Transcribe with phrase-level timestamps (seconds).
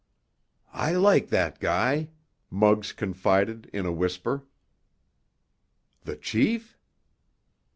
[0.73, 2.09] "I like that guy,"
[2.49, 4.41] Muggs confided in a whisper.
[6.05, 6.75] "The chief?"